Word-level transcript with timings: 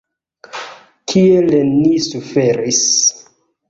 Kiel 1.13 1.55
ni 1.77 1.95
suferis! 2.09 2.85